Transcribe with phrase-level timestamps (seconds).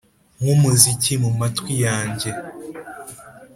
[0.39, 2.29] nkumuziki mumatwi yanjye